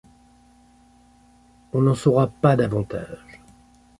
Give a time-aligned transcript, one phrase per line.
[1.73, 3.39] On n'en saura pas davantage.